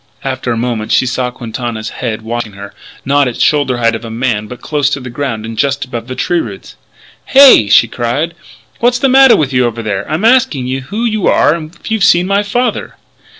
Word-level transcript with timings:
After 0.23 0.51
a 0.51 0.57
moment 0.57 0.91
she 0.91 1.05
saw 1.05 1.29
Quintana's 1.29 1.89
head 1.89 2.23
watching 2.23 2.53
her, 2.53 2.73
not 3.05 3.27
at 3.27 3.35
the 3.35 3.39
shoulder 3.39 3.77
height 3.77 3.93
of 3.93 4.03
a 4.03 4.09
man 4.09 4.47
but 4.47 4.59
close 4.59 4.89
to 4.89 4.99
the 4.99 5.11
ground 5.11 5.45
and 5.45 5.55
just 5.55 5.85
above 5.85 6.07
the 6.07 6.15
tree 6.15 6.39
roots. 6.39 6.75
"Hey!" 7.25 7.67
she 7.69 7.87
cried. 7.87 8.33
"What's 8.79 8.97
the 8.97 9.09
matter 9.09 9.35
with 9.35 9.53
you 9.53 9.65
over 9.67 9.83
there? 9.83 10.09
I'm 10.09 10.25
asking 10.25 10.65
you 10.65 10.81
who 10.81 11.05
you 11.05 11.27
are 11.27 11.53
and 11.53 11.75
if 11.75 11.91
you've 11.91 12.03
seen 12.03 12.25
my 12.25 12.41
father?" 12.41 12.95